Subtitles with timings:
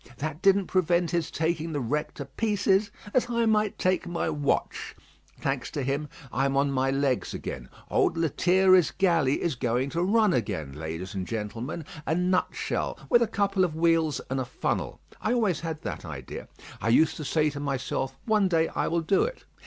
[0.17, 4.95] That didn't prevent his taking the wreck to pieces, as I might take my watch.
[5.39, 7.69] Thanks to him, I am on my legs again.
[7.91, 11.85] Old 'Lethierry's galley' is going to run again, ladies and gentlemen.
[12.07, 14.99] A nut shell with a couple of wheels and a funnel.
[15.21, 16.47] I always had that idea.
[16.81, 19.45] I used to say to myself, one day I will do it.